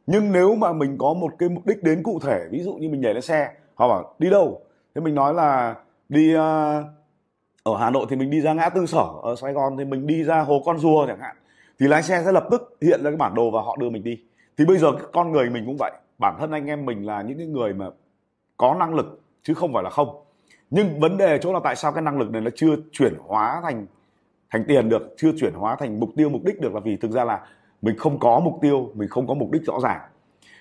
Nhưng 0.07 0.33
nếu 0.33 0.55
mà 0.55 0.73
mình 0.73 0.99
có 0.99 1.15
một 1.15 1.33
cái 1.39 1.49
mục 1.49 1.67
đích 1.67 1.83
đến 1.83 2.03
cụ 2.03 2.19
thể, 2.23 2.47
ví 2.51 2.63
dụ 2.63 2.75
như 2.75 2.89
mình 2.89 3.01
nhảy 3.01 3.15
lên 3.15 3.23
xe, 3.23 3.53
họ 3.75 3.89
bảo 3.89 4.15
đi 4.19 4.31
đâu? 4.31 4.61
Thế 4.95 5.01
mình 5.01 5.15
nói 5.15 5.35
là 5.35 5.75
đi 6.09 6.37
uh, 6.37 6.41
ở 7.67 7.77
Hà 7.79 7.91
Nội 7.91 8.07
thì 8.11 8.17
mình 8.17 8.31
đi 8.31 8.41
ra 8.41 8.53
ngã 8.53 8.69
tư 8.69 8.87
sở, 8.87 9.07
ở 9.23 9.37
Sài 9.37 9.53
Gòn 9.53 9.77
thì 9.79 9.85
mình 9.85 10.07
đi 10.07 10.25
ra 10.25 10.41
hồ 10.41 10.63
con 10.65 10.79
rùa 10.79 11.07
chẳng 11.07 11.21
hạn. 11.21 11.37
Thì 11.81 11.89
lái 11.89 12.03
xe 12.03 12.23
sẽ 12.25 12.33
lập 12.33 12.47
tức 12.51 12.77
hiện 12.83 13.03
ra 13.03 13.11
cái 13.11 13.17
bản 13.17 13.35
đồ 13.35 13.51
và 13.51 13.61
họ 13.61 13.77
đưa 13.77 13.91
mình 13.91 14.05
đi. 14.05 14.19
Thì 14.59 14.65
bây 14.65 14.79
giờ 14.79 14.93
con 15.13 15.33
người 15.33 15.51
mình 15.51 15.67
cũng 15.67 15.77
vậy. 15.79 15.93
Bản 16.19 16.37
thân 16.39 16.51
anh 16.51 16.67
em 16.67 16.87
mình 16.87 17.07
là 17.07 17.23
những 17.23 17.39
cái 17.39 17.47
người 17.47 17.75
mà 17.75 17.87
có 18.57 18.77
năng 18.79 18.95
lực, 18.95 19.21
chứ 19.43 19.55
không 19.55 19.73
phải 19.73 19.83
là 19.83 19.91
không. 19.91 20.09
Nhưng 20.71 21.01
vấn 21.01 21.17
đề 21.17 21.39
chỗ 21.43 21.53
là 21.53 21.61
tại 21.65 21.77
sao 21.77 21.93
cái 21.93 22.03
năng 22.03 22.19
lực 22.19 22.31
này 22.31 22.41
nó 22.41 22.51
chưa 22.55 22.77
chuyển 22.93 23.15
hóa 23.27 23.61
thành 23.63 23.87
thành 24.51 24.65
tiền 24.69 24.89
được, 24.89 25.15
chưa 25.17 25.31
chuyển 25.41 25.55
hóa 25.55 25.77
thành 25.77 26.01
mục 26.01 26.11
tiêu, 26.17 26.29
mục 26.29 26.45
đích 26.45 26.61
được 26.61 26.75
là 26.75 26.81
vì 26.81 26.97
thực 26.97 27.11
ra 27.11 27.25
là 27.25 27.41
mình 27.83 27.97
không 27.99 28.19
có 28.19 28.41
mục 28.41 28.59
tiêu, 28.63 28.91
mình 28.95 29.09
không 29.09 29.27
có 29.27 29.35
mục 29.35 29.51
đích 29.51 29.63
rõ 29.65 29.81
ràng. 29.83 30.01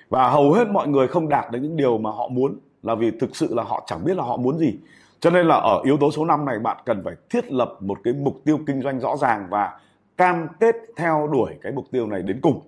Và 0.10 0.30
hầu 0.30 0.54
hết 0.54 0.68
mọi 0.68 0.88
người 0.88 1.08
không 1.08 1.30
đạt 1.30 1.52
được 1.52 1.60
những 1.62 1.78
điều 1.78 1.98
mà 1.98 2.12
họ 2.12 2.28
muốn 2.28 2.58
là 2.84 2.96
vì 2.96 3.12
thực 3.12 3.36
sự 3.36 3.56
là 3.56 3.64
họ 3.64 3.84
chẳng 3.88 4.06
biết 4.06 4.18
là 4.18 4.24
họ 4.24 4.38
muốn 4.38 4.58
gì 4.58 4.78
cho 5.26 5.32
nên 5.32 5.46
là 5.46 5.56
ở 5.56 5.82
yếu 5.84 5.98
tố 5.98 6.12
số 6.12 6.26
5 6.26 6.46
này 6.46 6.60
bạn 6.60 6.78
cần 6.86 7.02
phải 7.06 7.16
thiết 7.30 7.52
lập 7.52 7.78
một 7.80 7.98
cái 8.04 8.14
mục 8.14 8.42
tiêu 8.46 8.60
kinh 8.68 8.82
doanh 8.82 9.00
rõ 9.00 9.18
ràng 9.18 9.48
và 9.50 9.80
cam 10.18 10.48
kết 10.60 10.76
theo 10.96 11.30
đuổi 11.32 11.54
cái 11.62 11.72
mục 11.72 11.86
tiêu 11.92 12.08
này 12.08 12.22
đến 12.22 12.40
cùng. 12.42 12.62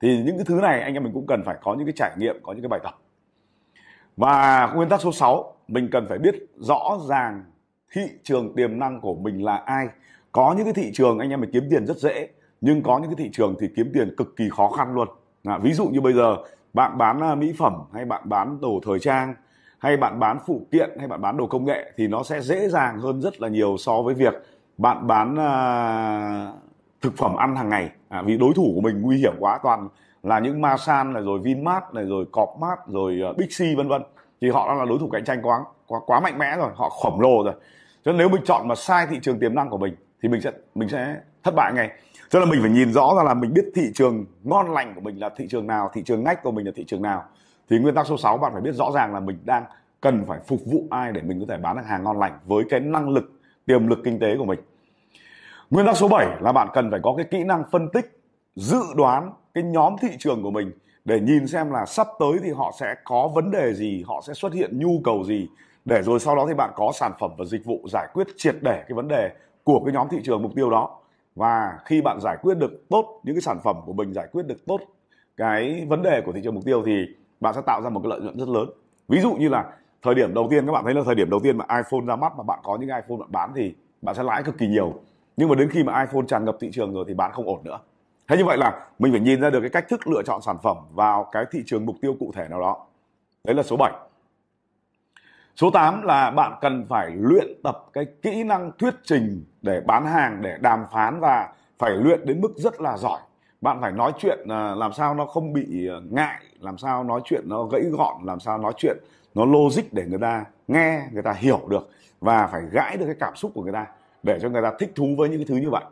Thì 0.00 0.22
những 0.22 0.36
cái 0.36 0.44
thứ 0.44 0.54
này 0.54 0.80
anh 0.80 0.94
em 0.94 1.04
mình 1.04 1.12
cũng 1.12 1.26
cần 1.26 1.42
phải 1.46 1.56
có 1.62 1.74
những 1.74 1.86
cái 1.86 1.92
trải 1.96 2.10
nghiệm, 2.18 2.36
có 2.42 2.52
những 2.52 2.62
cái 2.62 2.68
bài 2.68 2.80
tập. 2.82 2.98
Và 4.16 4.66
nguyên 4.74 4.88
tắc 4.88 5.00
số 5.00 5.12
6, 5.12 5.54
mình 5.68 5.88
cần 5.92 6.06
phải 6.08 6.18
biết 6.18 6.34
rõ 6.56 6.98
ràng 7.08 7.44
thị 7.92 8.02
trường 8.22 8.54
tiềm 8.54 8.78
năng 8.78 9.00
của 9.00 9.14
mình 9.14 9.44
là 9.44 9.56
ai. 9.56 9.88
Có 10.32 10.54
những 10.56 10.64
cái 10.64 10.74
thị 10.74 10.90
trường 10.94 11.18
anh 11.18 11.30
em 11.30 11.40
mình 11.40 11.50
kiếm 11.52 11.64
tiền 11.70 11.86
rất 11.86 11.96
dễ, 11.96 12.28
nhưng 12.60 12.82
có 12.82 12.98
những 12.98 13.10
cái 13.10 13.24
thị 13.24 13.30
trường 13.32 13.54
thì 13.60 13.66
kiếm 13.76 13.90
tiền 13.94 14.14
cực 14.16 14.36
kỳ 14.36 14.48
khó 14.50 14.70
khăn 14.70 14.94
luôn. 14.94 15.08
À, 15.44 15.58
ví 15.58 15.72
dụ 15.72 15.88
như 15.88 16.00
bây 16.00 16.12
giờ 16.12 16.36
bạn 16.72 16.98
bán 16.98 17.20
à, 17.20 17.34
mỹ 17.34 17.52
phẩm 17.58 17.72
hay 17.92 18.04
bạn 18.04 18.22
bán 18.28 18.60
đồ 18.60 18.80
thời 18.84 18.98
trang 18.98 19.34
hay 19.78 19.96
bạn 19.96 20.18
bán 20.20 20.38
phụ 20.46 20.66
kiện 20.72 20.90
hay 20.98 21.08
bạn 21.08 21.20
bán 21.20 21.36
đồ 21.36 21.46
công 21.46 21.64
nghệ 21.64 21.92
thì 21.96 22.06
nó 22.06 22.22
sẽ 22.22 22.40
dễ 22.40 22.68
dàng 22.68 22.98
hơn 22.98 23.20
rất 23.20 23.40
là 23.40 23.48
nhiều 23.48 23.76
so 23.78 24.02
với 24.02 24.14
việc 24.14 24.34
bạn 24.78 25.06
bán 25.06 25.36
à, 25.36 26.52
thực 27.00 27.16
phẩm 27.16 27.36
ăn 27.36 27.56
hàng 27.56 27.68
ngày. 27.68 27.90
À, 28.08 28.22
vì 28.22 28.38
đối 28.38 28.54
thủ 28.54 28.72
của 28.74 28.80
mình 28.80 29.02
nguy 29.02 29.16
hiểm 29.16 29.34
quá 29.38 29.58
toàn 29.62 29.88
là 30.22 30.38
những 30.38 30.60
Masan 30.60 31.12
này 31.12 31.22
rồi 31.22 31.38
Vinmart 31.38 31.84
này 31.92 32.04
rồi 32.04 32.24
Copmart 32.32 32.80
rồi 32.86 33.22
bixi 33.36 33.64
Big 33.64 33.74
C 33.74 33.76
vân 33.76 33.88
vân. 33.88 34.02
Thì 34.40 34.50
họ 34.50 34.68
đang 34.68 34.78
là 34.78 34.84
đối 34.84 34.98
thủ 34.98 35.08
cạnh 35.08 35.24
tranh 35.24 35.42
quá 35.42 35.58
quá 35.86 36.00
quá 36.06 36.20
mạnh 36.20 36.38
mẽ 36.38 36.56
rồi 36.56 36.70
họ 36.74 36.88
khổng 36.88 37.20
lồ 37.20 37.44
rồi. 37.44 37.54
Cho 38.04 38.12
nên 38.12 38.18
nếu 38.18 38.28
mình 38.28 38.42
chọn 38.44 38.68
mà 38.68 38.74
sai 38.74 39.06
thị 39.06 39.18
trường 39.22 39.38
tiềm 39.38 39.54
năng 39.54 39.70
của 39.70 39.78
mình 39.78 39.94
thì 40.22 40.28
mình 40.28 40.40
sẽ 40.40 40.50
mình 40.74 40.88
sẽ 40.88 41.16
thất 41.44 41.54
bại 41.54 41.72
ngay. 41.72 41.90
Cho 42.28 42.40
nên 42.40 42.50
mình 42.50 42.60
phải 42.62 42.70
nhìn 42.70 42.92
rõ 42.92 43.14
ra 43.16 43.22
là 43.22 43.34
mình 43.34 43.54
biết 43.54 43.64
thị 43.74 43.90
trường 43.94 44.24
ngon 44.44 44.70
lành 44.72 44.94
của 44.94 45.00
mình 45.00 45.20
là 45.20 45.28
thị 45.36 45.46
trường 45.50 45.66
nào 45.66 45.90
thị 45.94 46.02
trường 46.02 46.24
ngách 46.24 46.42
của 46.42 46.50
mình 46.50 46.66
là 46.66 46.72
thị 46.76 46.84
trường 46.86 47.02
nào 47.02 47.24
thì 47.70 47.78
nguyên 47.78 47.94
tắc 47.94 48.06
số 48.06 48.16
6 48.16 48.38
bạn 48.38 48.52
phải 48.52 48.62
biết 48.62 48.74
rõ 48.74 48.90
ràng 48.94 49.14
là 49.14 49.20
mình 49.20 49.38
đang 49.44 49.64
cần 50.00 50.24
phải 50.28 50.38
phục 50.46 50.60
vụ 50.66 50.84
ai 50.90 51.12
để 51.12 51.22
mình 51.22 51.40
có 51.40 51.46
thể 51.48 51.56
bán 51.62 51.76
được 51.76 51.82
hàng 51.86 52.04
ngon 52.04 52.18
lành 52.18 52.38
với 52.46 52.64
cái 52.70 52.80
năng 52.80 53.08
lực, 53.08 53.32
tiềm 53.66 53.86
lực 53.86 53.98
kinh 54.04 54.18
tế 54.18 54.36
của 54.38 54.44
mình. 54.44 54.60
Nguyên 55.70 55.86
tắc 55.86 55.96
số 55.96 56.08
7 56.08 56.26
là 56.40 56.52
bạn 56.52 56.68
cần 56.72 56.90
phải 56.90 57.00
có 57.02 57.14
cái 57.16 57.26
kỹ 57.30 57.44
năng 57.44 57.64
phân 57.70 57.88
tích, 57.92 58.20
dự 58.56 58.82
đoán 58.96 59.32
cái 59.54 59.64
nhóm 59.64 59.96
thị 60.00 60.08
trường 60.18 60.42
của 60.42 60.50
mình 60.50 60.72
để 61.04 61.20
nhìn 61.20 61.46
xem 61.46 61.70
là 61.70 61.86
sắp 61.86 62.06
tới 62.18 62.32
thì 62.42 62.50
họ 62.50 62.72
sẽ 62.80 62.94
có 63.04 63.28
vấn 63.28 63.50
đề 63.50 63.74
gì, 63.74 64.04
họ 64.06 64.20
sẽ 64.26 64.34
xuất 64.34 64.52
hiện 64.52 64.78
nhu 64.78 65.00
cầu 65.04 65.24
gì. 65.24 65.48
Để 65.84 66.02
rồi 66.02 66.20
sau 66.20 66.36
đó 66.36 66.44
thì 66.48 66.54
bạn 66.54 66.70
có 66.74 66.92
sản 66.94 67.12
phẩm 67.20 67.30
và 67.38 67.44
dịch 67.44 67.64
vụ 67.64 67.80
giải 67.92 68.08
quyết 68.12 68.26
triệt 68.36 68.56
để 68.62 68.84
cái 68.88 68.94
vấn 68.94 69.08
đề 69.08 69.30
của 69.64 69.80
cái 69.84 69.94
nhóm 69.94 70.08
thị 70.08 70.18
trường 70.24 70.42
mục 70.42 70.52
tiêu 70.54 70.70
đó. 70.70 70.98
Và 71.34 71.78
khi 71.84 72.00
bạn 72.00 72.20
giải 72.20 72.36
quyết 72.42 72.54
được 72.58 72.88
tốt 72.88 73.20
những 73.24 73.34
cái 73.34 73.42
sản 73.42 73.58
phẩm 73.64 73.76
của 73.86 73.92
mình, 73.92 74.12
giải 74.12 74.26
quyết 74.32 74.46
được 74.46 74.66
tốt 74.66 74.80
cái 75.36 75.86
vấn 75.88 76.02
đề 76.02 76.22
của 76.26 76.32
thị 76.32 76.40
trường 76.44 76.54
mục 76.54 76.64
tiêu 76.64 76.82
thì 76.86 77.06
bạn 77.40 77.54
sẽ 77.54 77.60
tạo 77.66 77.82
ra 77.82 77.90
một 77.90 78.00
cái 78.00 78.10
lợi 78.10 78.20
nhuận 78.20 78.38
rất 78.38 78.48
lớn. 78.48 78.68
Ví 79.08 79.20
dụ 79.20 79.34
như 79.34 79.48
là 79.48 79.64
thời 80.02 80.14
điểm 80.14 80.34
đầu 80.34 80.48
tiên, 80.50 80.66
các 80.66 80.72
bạn 80.72 80.84
thấy 80.84 80.94
là 80.94 81.02
thời 81.04 81.14
điểm 81.14 81.30
đầu 81.30 81.40
tiên 81.42 81.58
mà 81.58 81.64
iPhone 81.68 82.06
ra 82.06 82.16
mắt 82.16 82.32
mà 82.36 82.42
bạn 82.42 82.58
có 82.62 82.76
những 82.76 82.88
iPhone 82.88 83.16
bạn 83.18 83.32
bán 83.32 83.52
thì 83.56 83.74
bạn 84.02 84.14
sẽ 84.14 84.22
lãi 84.22 84.42
cực 84.42 84.58
kỳ 84.58 84.66
nhiều. 84.66 84.94
Nhưng 85.36 85.48
mà 85.48 85.54
đến 85.54 85.70
khi 85.70 85.84
mà 85.84 86.00
iPhone 86.00 86.24
tràn 86.28 86.44
ngập 86.44 86.56
thị 86.60 86.70
trường 86.72 86.94
rồi 86.94 87.04
thì 87.08 87.14
bán 87.14 87.32
không 87.32 87.46
ổn 87.46 87.64
nữa. 87.64 87.78
Thế 88.28 88.36
như 88.36 88.44
vậy 88.44 88.56
là 88.56 88.86
mình 88.98 89.12
phải 89.12 89.20
nhìn 89.20 89.40
ra 89.40 89.50
được 89.50 89.60
cái 89.60 89.70
cách 89.70 89.88
thức 89.88 90.08
lựa 90.08 90.22
chọn 90.22 90.42
sản 90.42 90.56
phẩm 90.62 90.76
vào 90.92 91.28
cái 91.32 91.44
thị 91.50 91.62
trường 91.66 91.86
mục 91.86 91.96
tiêu 92.00 92.16
cụ 92.20 92.32
thể 92.34 92.48
nào 92.48 92.60
đó. 92.60 92.86
Đấy 93.44 93.54
là 93.54 93.62
số 93.62 93.76
7 93.76 93.92
số 95.56 95.70
8 95.70 96.02
là 96.02 96.30
bạn 96.30 96.52
cần 96.60 96.86
phải 96.88 97.10
luyện 97.16 97.46
tập 97.62 97.84
cái 97.92 98.06
kỹ 98.22 98.44
năng 98.44 98.72
thuyết 98.78 98.94
trình 99.04 99.44
để 99.62 99.80
bán 99.80 100.06
hàng, 100.06 100.42
để 100.42 100.58
đàm 100.60 100.84
phán 100.92 101.20
và 101.20 101.52
phải 101.78 101.90
luyện 101.90 102.26
đến 102.26 102.40
mức 102.40 102.52
rất 102.56 102.80
là 102.80 102.96
giỏi 102.96 103.20
bạn 103.60 103.80
phải 103.80 103.92
nói 103.92 104.12
chuyện 104.18 104.38
à, 104.48 104.74
làm 104.74 104.92
sao 104.92 105.14
nó 105.14 105.26
không 105.26 105.52
bị 105.52 105.88
à, 105.88 105.96
ngại 106.10 106.40
làm 106.60 106.78
sao 106.78 107.04
nói 107.04 107.20
chuyện 107.24 107.44
nó 107.46 107.64
gãy 107.64 107.82
gọn 107.82 108.16
làm 108.24 108.40
sao 108.40 108.58
nói 108.58 108.72
chuyện 108.76 108.96
nó 109.34 109.44
logic 109.44 109.92
để 109.92 110.06
người 110.06 110.18
ta 110.18 110.44
nghe 110.68 111.08
người 111.12 111.22
ta 111.22 111.32
hiểu 111.32 111.60
được 111.68 111.90
và 112.20 112.46
phải 112.46 112.62
gãi 112.72 112.96
được 112.96 113.06
cái 113.06 113.16
cảm 113.20 113.36
xúc 113.36 113.50
của 113.54 113.62
người 113.62 113.72
ta 113.72 113.86
để 114.22 114.38
cho 114.42 114.48
người 114.48 114.62
ta 114.62 114.72
thích 114.78 114.92
thú 114.94 115.14
với 115.18 115.28
những 115.28 115.38
cái 115.38 115.46
thứ 115.48 115.56
như 115.56 115.70
vậy. 115.70 115.84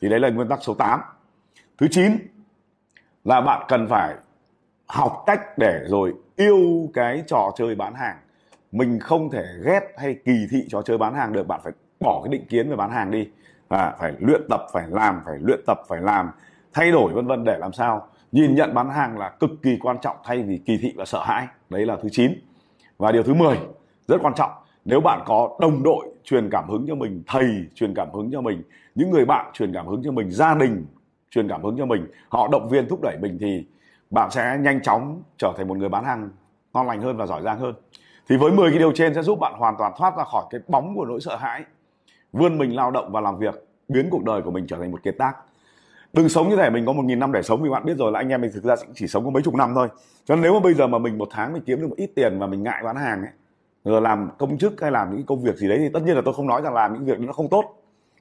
Thì 0.00 0.08
đấy 0.08 0.20
là 0.20 0.30
nguyên 0.30 0.48
tắc 0.48 0.58
số 0.62 0.74
8 0.74 1.00
thứ 1.78 1.86
9 1.90 2.16
là 3.24 3.40
bạn 3.40 3.64
cần 3.68 3.86
phải 3.88 4.14
học 4.86 5.22
cách 5.26 5.58
để 5.58 5.84
rồi 5.88 6.14
yêu 6.36 6.90
cái 6.94 7.22
trò 7.26 7.52
chơi 7.56 7.74
bán 7.74 7.94
hàng. 7.94 8.16
Mình 8.72 8.98
không 9.00 9.30
thể 9.30 9.44
ghét 9.64 9.80
hay 9.96 10.14
kỳ 10.24 10.46
thị 10.50 10.64
trò 10.68 10.82
chơi 10.82 10.98
bán 10.98 11.14
hàng 11.14 11.32
được 11.32 11.46
bạn 11.46 11.60
phải 11.64 11.72
bỏ 12.00 12.20
cái 12.24 12.32
định 12.32 12.46
kiến 12.48 12.70
về 12.70 12.76
bán 12.76 12.90
hàng 12.90 13.10
đi. 13.10 13.28
À, 13.68 13.94
phải 13.98 14.12
luyện 14.18 14.40
tập 14.50 14.60
phải 14.72 14.84
làm 14.88 15.20
phải 15.24 15.38
luyện 15.40 15.60
tập 15.66 15.80
phải 15.88 16.00
làm 16.00 16.30
thay 16.74 16.90
đổi 16.90 17.12
vân 17.12 17.26
vân 17.26 17.44
để 17.44 17.58
làm 17.58 17.72
sao. 17.72 18.08
Nhìn 18.32 18.54
nhận 18.54 18.74
bán 18.74 18.90
hàng 18.90 19.18
là 19.18 19.28
cực 19.28 19.50
kỳ 19.62 19.78
quan 19.82 19.96
trọng 20.02 20.16
thay 20.24 20.42
vì 20.42 20.60
kỳ 20.66 20.78
thị 20.82 20.92
và 20.96 21.04
sợ 21.04 21.22
hãi. 21.24 21.46
Đấy 21.70 21.86
là 21.86 21.96
thứ 22.02 22.08
9 22.12 22.32
và 22.98 23.12
điều 23.12 23.22
thứ 23.22 23.34
10 23.34 23.58
rất 24.08 24.22
quan 24.22 24.34
trọng, 24.34 24.50
nếu 24.84 25.00
bạn 25.00 25.20
có 25.26 25.56
đồng 25.60 25.82
đội 25.82 26.06
truyền 26.24 26.50
cảm 26.50 26.68
hứng 26.68 26.84
cho 26.88 26.94
mình, 26.94 27.22
thầy 27.26 27.46
truyền 27.74 27.94
cảm 27.94 28.10
hứng 28.12 28.30
cho 28.32 28.40
mình, 28.40 28.62
những 28.94 29.10
người 29.10 29.24
bạn 29.24 29.50
truyền 29.52 29.72
cảm 29.72 29.86
hứng 29.86 30.02
cho 30.04 30.12
mình, 30.12 30.30
gia 30.30 30.54
đình 30.54 30.86
truyền 31.30 31.48
cảm 31.48 31.62
hứng 31.62 31.76
cho 31.78 31.86
mình, 31.86 32.06
họ 32.28 32.48
động 32.48 32.68
viên 32.68 32.88
thúc 32.88 33.00
đẩy 33.02 33.16
mình 33.20 33.38
thì 33.40 33.66
bạn 34.10 34.30
sẽ 34.30 34.58
nhanh 34.60 34.82
chóng 34.82 35.22
trở 35.38 35.52
thành 35.56 35.68
một 35.68 35.76
người 35.76 35.88
bán 35.88 36.04
hàng 36.04 36.30
ngon 36.72 36.86
lành 36.86 37.00
hơn 37.00 37.16
và 37.16 37.26
giỏi 37.26 37.42
giang 37.42 37.58
hơn. 37.58 37.74
Thì 38.28 38.36
với 38.36 38.52
10 38.52 38.70
cái 38.70 38.78
điều 38.78 38.92
trên 38.92 39.14
sẽ 39.14 39.22
giúp 39.22 39.38
bạn 39.40 39.52
hoàn 39.56 39.74
toàn 39.78 39.92
thoát 39.96 40.16
ra 40.16 40.24
khỏi 40.24 40.44
cái 40.50 40.60
bóng 40.68 40.96
của 40.96 41.04
nỗi 41.04 41.20
sợ 41.20 41.36
hãi, 41.36 41.64
vươn 42.32 42.58
mình 42.58 42.76
lao 42.76 42.90
động 42.90 43.12
và 43.12 43.20
làm 43.20 43.38
việc, 43.38 43.54
biến 43.88 44.08
cuộc 44.10 44.24
đời 44.24 44.42
của 44.42 44.50
mình 44.50 44.66
trở 44.66 44.76
thành 44.78 44.90
một 44.90 45.02
kiệt 45.02 45.14
tác 45.18 45.36
đừng 46.14 46.28
sống 46.28 46.48
như 46.48 46.56
thế, 46.56 46.70
mình 46.70 46.86
có 46.86 46.92
một 46.92 47.04
nghìn 47.04 47.18
năm 47.18 47.32
để 47.32 47.42
sống. 47.42 47.62
Vì 47.62 47.70
bạn 47.70 47.84
biết 47.84 47.96
rồi 47.96 48.12
là 48.12 48.18
anh 48.18 48.28
em 48.28 48.40
mình 48.40 48.50
thực 48.54 48.64
ra 48.64 48.74
chỉ 48.94 49.06
sống 49.06 49.24
có 49.24 49.30
mấy 49.30 49.42
chục 49.42 49.54
năm 49.54 49.72
thôi. 49.74 49.88
Cho 50.24 50.34
nên 50.34 50.42
nếu 50.42 50.54
mà 50.54 50.60
bây 50.60 50.74
giờ 50.74 50.86
mà 50.86 50.98
mình 50.98 51.18
một 51.18 51.28
tháng 51.30 51.52
mình 51.52 51.62
kiếm 51.66 51.80
được 51.80 51.86
một 51.88 51.96
ít 51.96 52.10
tiền 52.16 52.38
mà 52.38 52.46
mình 52.46 52.62
ngại 52.62 52.82
bán 52.84 52.96
hàng 52.96 53.20
ấy, 53.20 53.32
rồi 53.84 54.00
làm 54.00 54.30
công 54.38 54.58
chức 54.58 54.80
hay 54.80 54.90
làm 54.90 55.10
những 55.10 55.26
công 55.26 55.42
việc 55.42 55.56
gì 55.56 55.68
đấy 55.68 55.78
thì 55.78 55.88
tất 55.88 56.00
nhiên 56.02 56.16
là 56.16 56.22
tôi 56.24 56.34
không 56.34 56.46
nói 56.46 56.62
rằng 56.62 56.74
làm 56.74 56.94
những 56.94 57.04
việc 57.04 57.20
nó 57.20 57.32
không 57.32 57.48
tốt. 57.48 57.64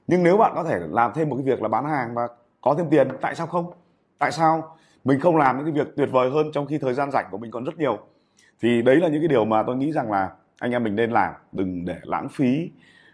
Nhưng 0.08 0.24
nếu 0.24 0.38
bạn 0.38 0.52
có 0.56 0.64
thể 0.64 0.80
làm 0.92 1.12
thêm 1.16 1.30
một 1.30 1.36
cái 1.36 1.46
việc 1.46 1.62
là 1.62 1.68
bán 1.68 1.86
hàng 1.86 2.14
và 2.14 2.28
có 2.62 2.76
thêm 2.78 2.86
tiền, 2.90 3.08
tại 3.22 3.36
sao 3.36 3.48
không? 3.48 3.72
Tại 4.20 4.32
sao? 4.32 4.76
Mình 5.04 5.20
không 5.20 5.38
làm 5.38 5.58
những 5.58 5.66
cái 5.66 5.84
việc 5.84 5.94
tuyệt 5.98 6.10
vời 6.12 6.30
hơn 6.30 6.52
trong 6.54 6.66
khi 6.68 6.78
thời 6.78 6.94
gian 6.94 7.12
rảnh 7.12 7.26
của 7.32 7.38
mình 7.38 7.52
còn 7.52 7.64
rất 7.64 7.78
nhiều. 7.78 7.98
Thì 8.62 8.82
đấy 8.82 8.96
là 8.96 9.08
những 9.08 9.22
cái 9.22 9.28
điều 9.28 9.46
mà 9.46 9.64
tôi 9.64 9.76
nghĩ 9.76 9.92
rằng 9.92 10.12
là 10.12 10.30
anh 10.60 10.72
em 10.72 10.84
mình 10.84 10.96
nên 10.96 11.12
làm. 11.12 11.34
Đừng 11.52 11.86
để 11.86 11.96
lãng 12.04 12.30
phí 12.30 12.72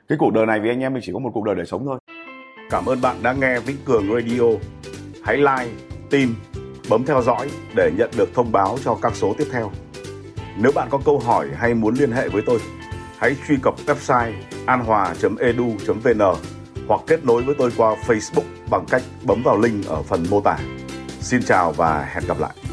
cái 0.07 0.17
cuộc 0.17 0.33
đời 0.33 0.45
này 0.45 0.59
vì 0.59 0.69
anh 0.69 0.79
em 0.79 0.93
mình 0.93 1.03
chỉ 1.05 1.13
có 1.13 1.19
một 1.19 1.31
cuộc 1.33 1.43
đời 1.43 1.55
để 1.55 1.65
sống 1.65 1.85
thôi 1.85 1.99
cảm 2.69 2.85
ơn 2.85 3.01
bạn 3.01 3.23
đã 3.23 3.33
nghe 3.33 3.59
Vĩnh 3.59 3.77
Cường 3.85 4.13
Radio 4.13 4.45
hãy 5.23 5.37
like 5.37 5.71
tim 6.09 6.35
bấm 6.89 7.05
theo 7.05 7.21
dõi 7.21 7.49
để 7.75 7.91
nhận 7.97 8.09
được 8.17 8.29
thông 8.33 8.51
báo 8.51 8.77
cho 8.83 8.97
các 9.01 9.15
số 9.15 9.35
tiếp 9.37 9.47
theo 9.51 9.71
nếu 10.61 10.71
bạn 10.71 10.87
có 10.91 10.99
câu 11.05 11.19
hỏi 11.19 11.49
hay 11.55 11.73
muốn 11.73 11.93
liên 11.93 12.11
hệ 12.11 12.29
với 12.29 12.41
tôi, 12.45 12.59
hãy 13.17 13.35
truy 13.47 13.57
cập 13.61 13.73
website 13.85 14.33
anhòa.edu.vn 14.65 16.21
hoặc 16.87 17.01
kết 17.07 17.25
nối 17.25 17.43
với 17.43 17.55
tôi 17.57 17.71
qua 17.77 17.95
Facebook 18.07 18.43
bằng 18.69 18.85
cách 18.89 19.01
bấm 19.23 19.43
vào 19.43 19.59
link 19.59 19.85
ở 19.85 20.01
phần 20.01 20.25
mô 20.29 20.41
tả. 20.41 20.57
Xin 21.21 21.43
chào 21.43 21.71
và 21.71 22.09
hẹn 22.13 22.23
gặp 22.27 22.39
lại. 22.39 22.68